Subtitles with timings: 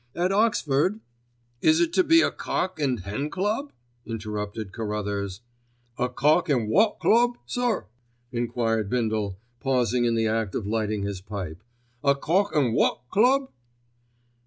[0.15, 0.99] At Oxford——"
[1.61, 3.71] "Is it to be a cock and hen club?"
[4.03, 5.41] interrupted Carruthers.
[5.99, 7.85] "A cock an' wot club, sir?"
[8.31, 11.63] enquired Bindle, pausing in the act of lighting his pipe.
[12.03, 13.51] "A cock an' wot club?"